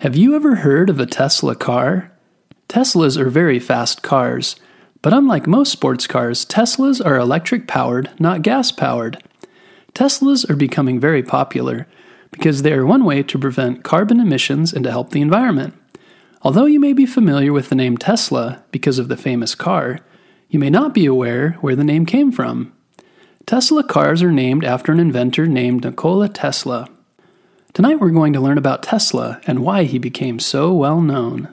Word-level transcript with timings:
Have 0.00 0.16
you 0.16 0.34
ever 0.34 0.54
heard 0.54 0.88
of 0.88 0.98
a 0.98 1.04
Tesla 1.04 1.54
car? 1.54 2.10
Teslas 2.70 3.18
are 3.18 3.28
very 3.28 3.58
fast 3.58 4.02
cars, 4.02 4.56
but 5.02 5.12
unlike 5.12 5.46
most 5.46 5.70
sports 5.70 6.06
cars, 6.06 6.46
Teslas 6.46 7.04
are 7.04 7.18
electric 7.18 7.68
powered, 7.68 8.10
not 8.18 8.40
gas 8.40 8.72
powered. 8.72 9.22
Teslas 9.92 10.48
are 10.48 10.56
becoming 10.56 10.98
very 10.98 11.22
popular 11.22 11.86
because 12.30 12.62
they 12.62 12.72
are 12.72 12.86
one 12.86 13.04
way 13.04 13.22
to 13.22 13.38
prevent 13.38 13.84
carbon 13.84 14.20
emissions 14.20 14.72
and 14.72 14.84
to 14.84 14.90
help 14.90 15.10
the 15.10 15.20
environment. 15.20 15.74
Although 16.40 16.64
you 16.64 16.80
may 16.80 16.94
be 16.94 17.04
familiar 17.04 17.52
with 17.52 17.68
the 17.68 17.74
name 17.74 17.98
Tesla 17.98 18.64
because 18.70 18.98
of 18.98 19.08
the 19.08 19.18
famous 19.18 19.54
car, 19.54 19.98
you 20.48 20.58
may 20.58 20.70
not 20.70 20.94
be 20.94 21.04
aware 21.04 21.58
where 21.60 21.76
the 21.76 21.84
name 21.84 22.06
came 22.06 22.32
from. 22.32 22.72
Tesla 23.44 23.84
cars 23.84 24.22
are 24.22 24.32
named 24.32 24.64
after 24.64 24.92
an 24.92 24.98
inventor 24.98 25.46
named 25.46 25.84
Nikola 25.84 26.30
Tesla. 26.30 26.88
Tonight 27.72 28.00
we're 28.00 28.10
going 28.10 28.32
to 28.32 28.40
learn 28.40 28.58
about 28.58 28.82
Tesla 28.82 29.40
and 29.46 29.60
why 29.60 29.84
he 29.84 29.98
became 29.98 30.40
so 30.40 30.72
well 30.72 31.00
known. 31.00 31.48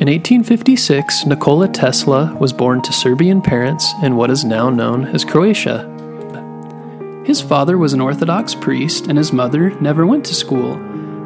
In 0.00 0.08
1856, 0.08 1.26
Nikola 1.26 1.68
Tesla 1.68 2.36
was 2.40 2.52
born 2.52 2.82
to 2.82 2.92
Serbian 2.92 3.40
parents 3.40 3.92
in 4.02 4.16
what 4.16 4.30
is 4.30 4.44
now 4.44 4.70
known 4.70 5.04
as 5.04 5.24
Croatia. 5.24 5.86
His 7.24 7.40
father 7.40 7.78
was 7.78 7.92
an 7.92 8.00
Orthodox 8.00 8.56
priest, 8.56 9.06
and 9.06 9.16
his 9.16 9.32
mother 9.32 9.70
never 9.80 10.04
went 10.04 10.24
to 10.24 10.34
school, 10.34 10.76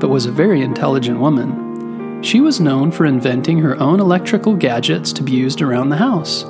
but 0.00 0.10
was 0.10 0.26
a 0.26 0.32
very 0.32 0.60
intelligent 0.60 1.18
woman. 1.18 2.22
She 2.22 2.40
was 2.40 2.60
known 2.60 2.90
for 2.90 3.06
inventing 3.06 3.60
her 3.60 3.80
own 3.80 4.00
electrical 4.00 4.54
gadgets 4.54 5.14
to 5.14 5.22
be 5.22 5.32
used 5.32 5.62
around 5.62 5.88
the 5.88 5.96
house. 5.96 6.44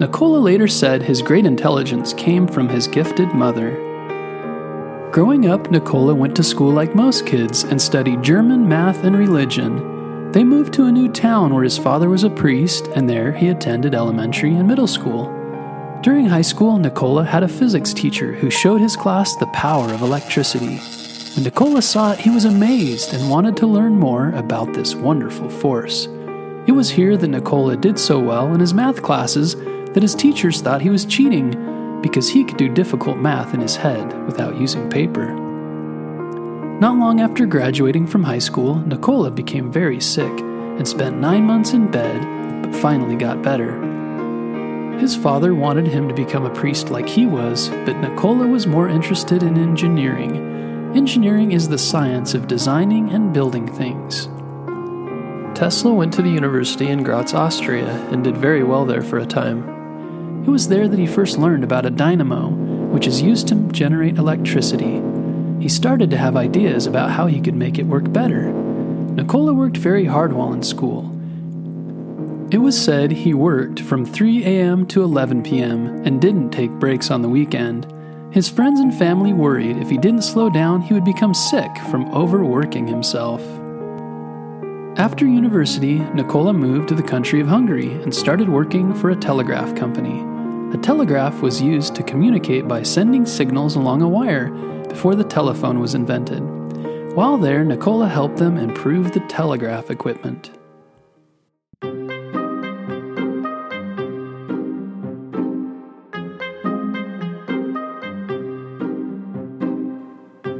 Nikola 0.00 0.38
later 0.38 0.66
said 0.66 1.02
his 1.02 1.22
great 1.22 1.46
intelligence 1.46 2.12
came 2.14 2.46
from 2.46 2.68
his 2.68 2.88
gifted 2.88 3.32
mother. 3.34 3.76
Growing 5.12 5.46
up, 5.46 5.70
Nikola 5.70 6.14
went 6.14 6.34
to 6.36 6.42
school 6.42 6.72
like 6.72 6.94
most 6.94 7.26
kids 7.26 7.64
and 7.64 7.80
studied 7.80 8.22
German, 8.22 8.66
math, 8.66 9.04
and 9.04 9.16
religion. 9.16 10.32
They 10.32 10.42
moved 10.42 10.72
to 10.74 10.86
a 10.86 10.92
new 10.92 11.10
town 11.10 11.52
where 11.54 11.62
his 11.62 11.76
father 11.76 12.08
was 12.08 12.24
a 12.24 12.30
priest, 12.30 12.88
and 12.96 13.08
there 13.08 13.32
he 13.32 13.48
attended 13.48 13.94
elementary 13.94 14.54
and 14.54 14.66
middle 14.66 14.86
school. 14.86 15.26
During 16.02 16.26
high 16.26 16.42
school, 16.42 16.78
Nikola 16.78 17.24
had 17.24 17.42
a 17.42 17.48
physics 17.48 17.92
teacher 17.92 18.32
who 18.32 18.50
showed 18.50 18.80
his 18.80 18.96
class 18.96 19.36
the 19.36 19.46
power 19.48 19.92
of 19.92 20.00
electricity. 20.00 20.78
When 21.36 21.44
Nikola 21.44 21.82
saw 21.82 22.12
it, 22.12 22.18
he 22.18 22.30
was 22.30 22.46
amazed 22.46 23.12
and 23.12 23.30
wanted 23.30 23.56
to 23.58 23.66
learn 23.66 23.92
more 23.92 24.30
about 24.30 24.72
this 24.72 24.94
wonderful 24.94 25.50
force. 25.50 26.06
It 26.66 26.72
was 26.72 26.90
here 26.90 27.16
that 27.18 27.28
Nikola 27.28 27.76
did 27.76 27.98
so 27.98 28.18
well 28.18 28.52
in 28.54 28.60
his 28.60 28.72
math 28.72 29.02
classes 29.02 29.54
that 29.94 30.02
his 30.02 30.14
teachers 30.14 30.60
thought 30.60 30.82
he 30.82 30.90
was 30.90 31.04
cheating 31.04 32.00
because 32.02 32.28
he 32.28 32.44
could 32.44 32.56
do 32.56 32.68
difficult 32.68 33.18
math 33.18 33.54
in 33.54 33.60
his 33.60 33.76
head 33.76 34.26
without 34.26 34.60
using 34.60 34.90
paper. 34.90 35.34
Not 36.80 36.98
long 36.98 37.20
after 37.20 37.46
graduating 37.46 38.08
from 38.08 38.24
high 38.24 38.40
school, 38.40 38.76
Nikola 38.76 39.30
became 39.30 39.70
very 39.70 40.00
sick 40.00 40.32
and 40.40 40.86
spent 40.86 41.20
nine 41.20 41.44
months 41.44 41.72
in 41.72 41.90
bed, 41.90 42.62
but 42.62 42.74
finally 42.74 43.14
got 43.14 43.42
better. 43.42 43.80
His 44.98 45.14
father 45.14 45.54
wanted 45.54 45.86
him 45.86 46.08
to 46.08 46.14
become 46.14 46.44
a 46.44 46.54
priest 46.54 46.90
like 46.90 47.08
he 47.08 47.26
was, 47.26 47.68
but 47.84 47.96
Nikola 47.98 48.46
was 48.46 48.66
more 48.66 48.88
interested 48.88 49.42
in 49.42 49.58
engineering. 49.58 50.36
Engineering 50.96 51.52
is 51.52 51.68
the 51.68 51.78
science 51.78 52.34
of 52.34 52.48
designing 52.48 53.10
and 53.10 53.32
building 53.32 53.72
things. 53.72 54.28
Tesla 55.56 55.92
went 55.92 56.12
to 56.14 56.22
the 56.22 56.30
university 56.30 56.88
in 56.88 57.02
Graz, 57.02 57.34
Austria, 57.34 57.88
and 58.10 58.24
did 58.24 58.36
very 58.36 58.62
well 58.62 58.84
there 58.84 59.02
for 59.02 59.18
a 59.18 59.26
time. 59.26 59.71
It 60.44 60.50
was 60.50 60.66
there 60.66 60.88
that 60.88 60.98
he 60.98 61.06
first 61.06 61.38
learned 61.38 61.62
about 61.62 61.86
a 61.86 61.90
dynamo, 61.90 62.48
which 62.48 63.06
is 63.06 63.22
used 63.22 63.46
to 63.48 63.54
generate 63.70 64.18
electricity. 64.18 65.00
He 65.60 65.68
started 65.68 66.10
to 66.10 66.16
have 66.16 66.36
ideas 66.36 66.86
about 66.86 67.12
how 67.12 67.28
he 67.28 67.40
could 67.40 67.54
make 67.54 67.78
it 67.78 67.86
work 67.86 68.12
better. 68.12 68.52
Nikola 68.52 69.52
worked 69.52 69.76
very 69.76 70.04
hard 70.04 70.32
while 70.32 70.52
in 70.52 70.64
school. 70.64 71.10
It 72.50 72.58
was 72.58 72.78
said 72.78 73.12
he 73.12 73.34
worked 73.34 73.78
from 73.78 74.04
3 74.04 74.44
a.m. 74.44 74.84
to 74.88 75.04
11 75.04 75.44
p.m. 75.44 75.86
and 76.04 76.20
didn't 76.20 76.50
take 76.50 76.72
breaks 76.72 77.10
on 77.10 77.22
the 77.22 77.28
weekend. 77.28 77.86
His 78.32 78.48
friends 78.48 78.80
and 78.80 78.92
family 78.92 79.32
worried 79.32 79.76
if 79.76 79.88
he 79.88 79.96
didn't 79.96 80.22
slow 80.22 80.50
down, 80.50 80.82
he 80.82 80.92
would 80.92 81.04
become 81.04 81.34
sick 81.34 81.70
from 81.90 82.12
overworking 82.12 82.88
himself. 82.88 83.42
After 84.98 85.24
university, 85.24 86.00
Nikola 86.14 86.52
moved 86.52 86.88
to 86.88 86.94
the 86.96 87.02
country 87.02 87.40
of 87.40 87.46
Hungary 87.46 87.92
and 88.02 88.12
started 88.12 88.48
working 88.48 88.92
for 88.92 89.10
a 89.10 89.16
telegraph 89.16 89.76
company. 89.76 90.31
A 90.72 90.78
telegraph 90.78 91.42
was 91.42 91.60
used 91.60 91.94
to 91.96 92.02
communicate 92.02 92.66
by 92.66 92.82
sending 92.82 93.26
signals 93.26 93.76
along 93.76 94.00
a 94.00 94.08
wire 94.08 94.48
before 94.88 95.14
the 95.14 95.22
telephone 95.22 95.80
was 95.80 95.94
invented. 95.94 96.40
While 97.14 97.36
there, 97.36 97.62
Nikola 97.62 98.08
helped 98.08 98.38
them 98.38 98.56
improve 98.56 99.12
the 99.12 99.20
telegraph 99.28 99.90
equipment. 99.90 100.50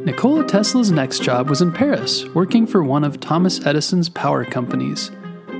Nikola 0.04 0.44
Tesla's 0.46 0.90
next 0.90 1.22
job 1.22 1.48
was 1.48 1.62
in 1.62 1.72
Paris, 1.72 2.26
working 2.34 2.66
for 2.66 2.84
one 2.84 3.02
of 3.02 3.18
Thomas 3.18 3.64
Edison's 3.64 4.10
power 4.10 4.44
companies. 4.44 5.10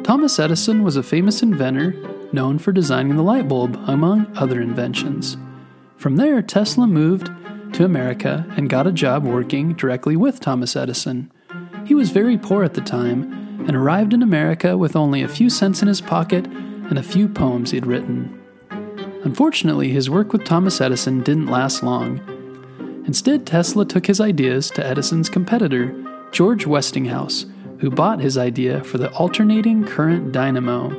Thomas 0.04 0.38
Edison 0.38 0.82
was 0.82 0.96
a 0.96 1.02
famous 1.02 1.42
inventor 1.42 2.11
known 2.32 2.58
for 2.58 2.72
designing 2.72 3.16
the 3.16 3.22
light 3.22 3.48
bulb, 3.48 3.78
among 3.86 4.30
other 4.36 4.60
inventions. 4.60 5.36
From 5.96 6.16
there, 6.16 6.42
Tesla 6.42 6.86
moved 6.86 7.30
to 7.74 7.84
America 7.84 8.46
and 8.56 8.68
got 8.68 8.86
a 8.86 8.92
job 8.92 9.24
working 9.24 9.74
directly 9.74 10.16
with 10.16 10.40
Thomas 10.40 10.76
Edison. 10.76 11.30
He 11.86 11.94
was 11.94 12.10
very 12.10 12.36
poor 12.36 12.64
at 12.64 12.74
the 12.74 12.80
time 12.80 13.32
and 13.66 13.76
arrived 13.76 14.12
in 14.12 14.22
America 14.22 14.76
with 14.76 14.96
only 14.96 15.22
a 15.22 15.28
few 15.28 15.48
cents 15.48 15.82
in 15.82 15.88
his 15.88 16.00
pocket 16.00 16.46
and 16.46 16.98
a 16.98 17.02
few 17.02 17.28
poems 17.28 17.70
he'd 17.70 17.86
written. 17.86 18.38
Unfortunately, 19.24 19.90
his 19.90 20.10
work 20.10 20.32
with 20.32 20.44
Thomas 20.44 20.80
Edison 20.80 21.22
didn't 21.22 21.46
last 21.46 21.82
long. 21.82 22.20
Instead, 23.06 23.46
Tesla 23.46 23.84
took 23.84 24.06
his 24.06 24.20
ideas 24.20 24.70
to 24.70 24.86
Edison's 24.86 25.28
competitor, 25.28 25.94
George 26.32 26.66
Westinghouse, 26.66 27.46
who 27.78 27.90
bought 27.90 28.20
his 28.20 28.36
idea 28.38 28.82
for 28.84 28.98
the 28.98 29.10
alternating 29.12 29.84
current 29.84 30.32
dynamo. 30.32 30.90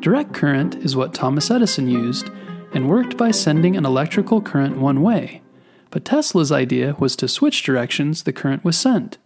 Direct 0.00 0.32
current 0.32 0.76
is 0.76 0.94
what 0.94 1.14
Thomas 1.14 1.50
Edison 1.50 1.88
used 1.88 2.30
and 2.72 2.88
worked 2.88 3.16
by 3.16 3.30
sending 3.30 3.76
an 3.76 3.86
electrical 3.86 4.40
current 4.40 4.78
one 4.78 5.02
way. 5.02 5.42
But 5.90 6.04
Tesla's 6.04 6.52
idea 6.52 6.94
was 6.98 7.16
to 7.16 7.28
switch 7.28 7.62
directions 7.62 8.22
the 8.22 8.32
current 8.32 8.64
was 8.64 8.76
sent. 8.76 9.18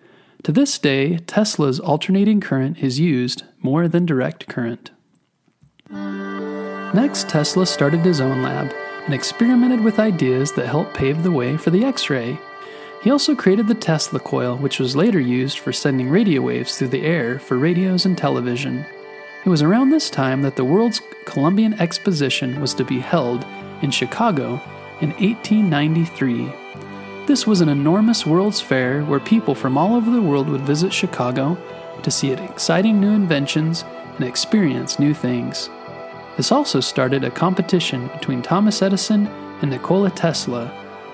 To 0.45 0.53
this 0.53 0.79
day, 0.79 1.19
Tesla's 1.19 1.81
alternating 1.81 2.41
current 2.41 2.79
is 2.79 3.01
used 3.01 3.43
more 3.61 3.89
than 3.89 4.07
direct 4.07 4.49
current. 4.49 4.91
Next, 5.91 7.29
Tesla 7.29 7.67
started 7.67 8.01
his 8.01 8.21
own 8.21 8.43
lab 8.43 8.73
and 9.05 9.15
experimented 9.15 9.81
with 9.81 9.99
ideas 9.99 10.53
that 10.53 10.67
helped 10.67 10.95
pave 10.95 11.23
the 11.23 11.31
way 11.31 11.57
for 11.57 11.71
the 11.71 11.85
X 11.85 12.09
ray. 12.09 12.39
He 13.03 13.11
also 13.11 13.35
created 13.35 13.67
the 13.67 13.75
Tesla 13.75 14.21
coil, 14.21 14.57
which 14.57 14.79
was 14.79 14.97
later 14.97 15.21
used 15.21 15.59
for 15.59 15.73
sending 15.73 16.11
radio 16.11 16.41
waves 16.43 16.77
through 16.77 16.89
the 16.89 17.03
air 17.03 17.39
for 17.39 17.59
radios 17.59 18.07
and 18.07 18.17
television. 18.17 18.85
It 19.43 19.49
was 19.49 19.63
around 19.63 19.89
this 19.89 20.11
time 20.11 20.43
that 20.43 20.57
the 20.57 20.65
World's 20.67 21.01
Columbian 21.25 21.73
Exposition 21.81 22.61
was 22.61 22.75
to 22.75 22.85
be 22.85 23.01
held 23.01 23.47
in 23.81 23.91
Chicago 23.91 24.61
in 25.01 25.13
1893. 25.13 26.53
This 27.27 27.47
was 27.47 27.63
an 27.63 27.71
enormous 27.71 28.27
World's 28.27 28.61
Fair 28.61 29.03
where 29.05 29.19
people 29.19 29.55
from 29.55 29.79
all 29.79 29.95
over 29.95 30.11
the 30.11 30.21
world 30.21 30.51
would 30.51 30.61
visit 30.61 30.93
Chicago 30.93 31.57
to 32.03 32.11
see 32.11 32.33
exciting 32.33 33.01
new 33.01 33.13
inventions 33.13 33.85
and 34.17 34.25
experience 34.25 34.99
new 34.99 35.15
things. 35.15 35.71
This 36.37 36.53
also 36.53 36.81
started 36.81 37.25
a 37.25 37.31
competition 37.31 38.09
between 38.09 38.43
Thomas 38.43 38.83
Edison 38.83 39.27
and 39.63 39.71
Nikola 39.71 40.11
Tesla 40.11 40.71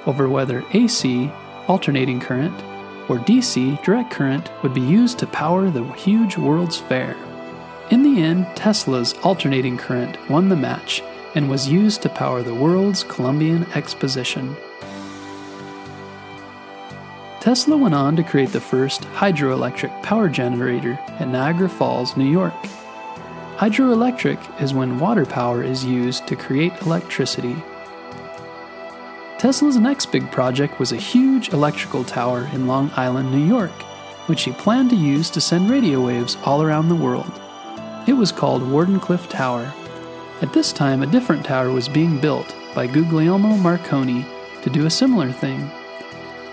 over 0.07 0.29
whether 0.29 0.65
AC, 0.73 1.31
alternating 1.69 2.19
current, 2.19 2.55
or 3.09 3.19
DC, 3.19 3.81
direct 3.85 4.11
current, 4.11 4.51
would 4.65 4.75
be 4.75 4.81
used 4.81 5.21
to 5.21 5.29
power 5.29 5.71
the 5.71 5.85
huge 5.93 6.37
World's 6.37 6.77
Fair. 6.77 7.17
In 8.17 8.47
Tesla's 8.55 9.13
alternating 9.25 9.77
current 9.77 10.17
won 10.31 10.49
the 10.49 10.57
match 10.57 11.03
and 11.35 11.51
was 11.51 11.69
used 11.69 12.01
to 12.01 12.09
power 12.09 12.43
the 12.43 12.55
world's 12.55 13.05
Columbian 13.05 13.71
Exposition. 13.75 14.57
Tesla 17.41 17.77
went 17.77 17.95
on 17.95 18.17
to 18.17 18.23
create 18.23 18.53
the 18.53 18.61
first 18.61 19.03
hydroelectric 19.03 20.03
power 20.03 20.31
generator 20.31 20.99
at 21.21 21.29
Niagara 21.29 21.69
Falls, 21.69 22.17
New 22.17 22.25
York. 22.25 22.55
Hydroelectric 23.59 24.63
is 24.63 24.73
when 24.73 24.99
water 24.99 25.27
power 25.27 25.63
is 25.63 25.85
used 25.85 26.27
to 26.27 26.37
create 26.37 26.73
electricity. 26.81 27.55
Tesla's 29.37 29.77
next 29.77 30.11
big 30.11 30.33
project 30.33 30.79
was 30.79 30.91
a 30.91 30.97
huge 30.97 31.51
electrical 31.51 32.03
tower 32.03 32.49
in 32.55 32.67
Long 32.67 32.91
Island, 32.97 33.31
New 33.31 33.47
York, 33.47 33.83
which 34.25 34.45
he 34.45 34.53
planned 34.53 34.89
to 34.89 34.97
use 34.97 35.29
to 35.29 35.41
send 35.43 35.69
radio 35.69 36.01
waves 36.01 36.39
all 36.47 36.63
around 36.63 36.89
the 36.89 36.95
world. 36.95 37.43
It 38.07 38.13
was 38.13 38.31
called 38.31 38.63
Wardenclyffe 38.63 39.29
Tower. 39.29 39.75
At 40.41 40.53
this 40.53 40.73
time, 40.73 41.03
a 41.03 41.07
different 41.07 41.45
tower 41.45 41.73
was 41.73 41.89
being 41.89 42.21
built 42.21 42.55
by 42.73 42.87
Guglielmo 42.87 43.57
Marconi 43.57 44.25
to 44.63 44.71
do 44.71 44.87
a 44.87 44.91
similar 44.91 45.33
thing. 45.33 45.69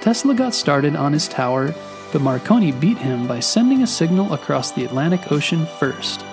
Tesla 0.01 0.33
got 0.33 0.55
started 0.55 0.95
on 0.95 1.13
his 1.13 1.27
tower, 1.27 1.75
but 2.11 2.21
Marconi 2.21 2.71
beat 2.71 2.97
him 2.97 3.27
by 3.27 3.39
sending 3.39 3.83
a 3.83 3.87
signal 3.87 4.33
across 4.33 4.71
the 4.71 4.83
Atlantic 4.83 5.31
Ocean 5.31 5.67
first. 5.77 6.25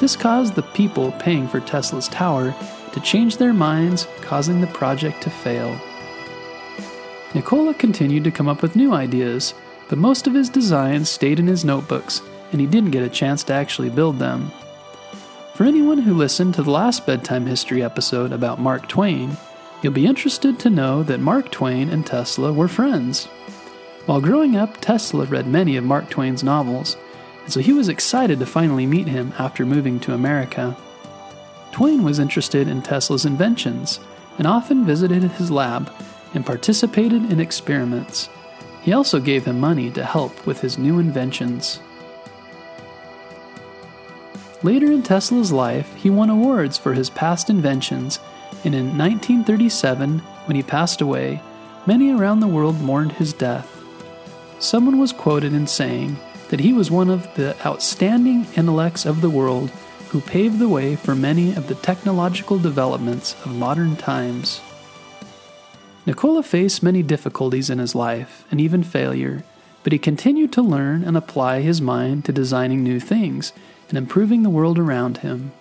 This 0.00 0.16
caused 0.16 0.54
the 0.54 0.62
people 0.62 1.12
paying 1.12 1.46
for 1.46 1.60
Tesla's 1.60 2.08
tower 2.08 2.54
to 2.92 3.00
change 3.00 3.36
their 3.36 3.52
minds, 3.52 4.08
causing 4.22 4.62
the 4.62 4.66
project 4.68 5.22
to 5.24 5.30
fail. 5.30 5.78
Nikola 7.34 7.74
continued 7.74 8.24
to 8.24 8.30
come 8.30 8.48
up 8.48 8.62
with 8.62 8.76
new 8.76 8.94
ideas, 8.94 9.52
but 9.90 9.98
most 9.98 10.26
of 10.26 10.32
his 10.32 10.48
designs 10.48 11.10
stayed 11.10 11.38
in 11.38 11.46
his 11.46 11.66
notebooks, 11.66 12.22
and 12.54 12.60
he 12.60 12.68
didn't 12.68 12.92
get 12.92 13.02
a 13.02 13.08
chance 13.08 13.42
to 13.42 13.52
actually 13.52 13.90
build 13.90 14.20
them. 14.20 14.52
For 15.54 15.64
anyone 15.64 15.98
who 15.98 16.14
listened 16.14 16.54
to 16.54 16.62
the 16.62 16.70
last 16.70 17.04
bedtime 17.04 17.46
history 17.46 17.82
episode 17.82 18.30
about 18.30 18.60
Mark 18.60 18.86
Twain, 18.86 19.36
you'll 19.82 19.92
be 19.92 20.06
interested 20.06 20.60
to 20.60 20.70
know 20.70 21.02
that 21.02 21.18
Mark 21.18 21.50
Twain 21.50 21.90
and 21.90 22.06
Tesla 22.06 22.52
were 22.52 22.68
friends. 22.68 23.26
While 24.06 24.20
growing 24.20 24.54
up, 24.54 24.80
Tesla 24.80 25.24
read 25.24 25.48
many 25.48 25.76
of 25.76 25.82
Mark 25.82 26.08
Twain's 26.10 26.44
novels, 26.44 26.96
and 27.42 27.52
so 27.52 27.58
he 27.58 27.72
was 27.72 27.88
excited 27.88 28.38
to 28.38 28.46
finally 28.46 28.86
meet 28.86 29.08
him 29.08 29.32
after 29.36 29.66
moving 29.66 29.98
to 30.00 30.14
America. 30.14 30.76
Twain 31.72 32.04
was 32.04 32.20
interested 32.20 32.68
in 32.68 32.82
Tesla's 32.82 33.24
inventions 33.24 33.98
and 34.38 34.46
often 34.46 34.84
visited 34.84 35.24
his 35.24 35.50
lab 35.50 35.92
and 36.34 36.46
participated 36.46 37.32
in 37.32 37.40
experiments. 37.40 38.28
He 38.82 38.92
also 38.92 39.18
gave 39.18 39.44
him 39.44 39.58
money 39.58 39.90
to 39.90 40.04
help 40.04 40.46
with 40.46 40.60
his 40.60 40.78
new 40.78 41.00
inventions. 41.00 41.80
Later 44.64 44.90
in 44.90 45.02
Tesla's 45.02 45.52
life, 45.52 45.94
he 45.94 46.08
won 46.08 46.30
awards 46.30 46.78
for 46.78 46.94
his 46.94 47.10
past 47.10 47.50
inventions, 47.50 48.18
and 48.64 48.74
in 48.74 48.96
1937, 48.96 50.20
when 50.20 50.56
he 50.56 50.62
passed 50.62 51.02
away, 51.02 51.42
many 51.86 52.10
around 52.10 52.40
the 52.40 52.46
world 52.46 52.80
mourned 52.80 53.12
his 53.12 53.34
death. 53.34 53.70
Someone 54.60 54.98
was 54.98 55.12
quoted 55.12 55.52
in 55.52 55.66
saying 55.66 56.16
that 56.48 56.60
he 56.60 56.72
was 56.72 56.90
one 56.90 57.10
of 57.10 57.28
the 57.34 57.54
outstanding 57.66 58.46
intellects 58.56 59.04
of 59.04 59.20
the 59.20 59.28
world 59.28 59.68
who 60.08 60.22
paved 60.22 60.58
the 60.58 60.68
way 60.68 60.96
for 60.96 61.14
many 61.14 61.54
of 61.54 61.68
the 61.68 61.74
technological 61.74 62.58
developments 62.58 63.34
of 63.44 63.54
modern 63.54 63.96
times. 63.96 64.62
Nikola 66.06 66.42
faced 66.42 66.82
many 66.82 67.02
difficulties 67.02 67.68
in 67.68 67.80
his 67.80 67.94
life 67.94 68.46
and 68.50 68.62
even 68.62 68.82
failure, 68.82 69.44
but 69.82 69.92
he 69.92 69.98
continued 69.98 70.52
to 70.54 70.62
learn 70.62 71.04
and 71.04 71.18
apply 71.18 71.60
his 71.60 71.82
mind 71.82 72.24
to 72.24 72.32
designing 72.32 72.82
new 72.82 72.98
things 72.98 73.52
and 73.88 73.98
improving 73.98 74.42
the 74.42 74.50
world 74.50 74.78
around 74.78 75.18
him. 75.18 75.52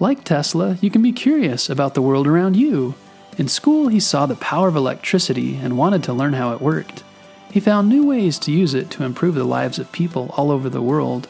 Like 0.00 0.24
Tesla, 0.24 0.76
you 0.80 0.90
can 0.90 1.02
be 1.02 1.12
curious 1.12 1.70
about 1.70 1.94
the 1.94 2.02
world 2.02 2.26
around 2.26 2.56
you. 2.56 2.94
In 3.38 3.48
school, 3.48 3.88
he 3.88 4.00
saw 4.00 4.26
the 4.26 4.36
power 4.36 4.68
of 4.68 4.76
electricity 4.76 5.56
and 5.56 5.78
wanted 5.78 6.02
to 6.04 6.12
learn 6.12 6.34
how 6.34 6.52
it 6.52 6.60
worked. 6.60 7.04
He 7.50 7.60
found 7.60 7.88
new 7.88 8.04
ways 8.04 8.38
to 8.40 8.52
use 8.52 8.74
it 8.74 8.90
to 8.90 9.04
improve 9.04 9.36
the 9.36 9.44
lives 9.44 9.78
of 9.78 9.92
people 9.92 10.34
all 10.36 10.50
over 10.50 10.68
the 10.68 10.82
world. 10.82 11.28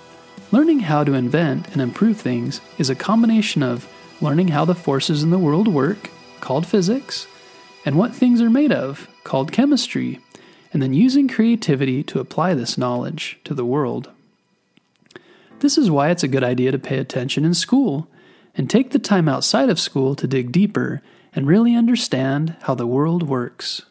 Learning 0.50 0.80
how 0.80 1.04
to 1.04 1.12
invent 1.12 1.68
and 1.72 1.82
improve 1.82 2.18
things 2.18 2.60
is 2.78 2.88
a 2.88 2.94
combination 2.94 3.62
of 3.62 3.86
learning 4.20 4.48
how 4.48 4.64
the 4.64 4.74
forces 4.74 5.22
in 5.22 5.30
the 5.30 5.38
world 5.38 5.68
work, 5.68 6.10
called 6.40 6.66
physics, 6.66 7.26
and 7.84 7.98
what 7.98 8.14
things 8.14 8.40
are 8.40 8.50
made 8.50 8.72
of, 8.72 9.08
called 9.24 9.52
chemistry, 9.52 10.20
and 10.72 10.82
then 10.82 10.94
using 10.94 11.28
creativity 11.28 12.02
to 12.02 12.20
apply 12.20 12.54
this 12.54 12.78
knowledge 12.78 13.38
to 13.44 13.52
the 13.52 13.64
world. 13.64 14.10
This 15.60 15.78
is 15.78 15.90
why 15.90 16.10
it's 16.10 16.22
a 16.22 16.28
good 16.28 16.44
idea 16.44 16.72
to 16.72 16.78
pay 16.78 16.98
attention 16.98 17.44
in 17.44 17.54
school 17.54 18.08
and 18.56 18.68
take 18.68 18.90
the 18.90 18.98
time 18.98 19.28
outside 19.28 19.70
of 19.70 19.80
school 19.80 20.14
to 20.16 20.26
dig 20.26 20.52
deeper 20.52 21.02
and 21.34 21.46
really 21.46 21.74
understand 21.74 22.56
how 22.62 22.74
the 22.74 22.86
world 22.86 23.22
works. 23.24 23.82